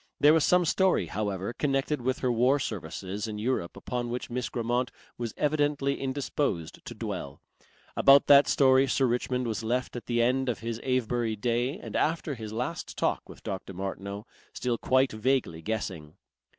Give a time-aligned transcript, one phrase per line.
[0.19, 4.49] There was some story, however, connected with her war services in Europe upon which Miss
[4.49, 7.39] Grammont was evidently indisposed to dwell.
[7.95, 11.95] About that story Sir Richmond was left at the end of his Avebury day and
[11.95, 13.75] after his last talk with Dr.
[13.75, 16.15] Martineau, still quite vaguely guessing.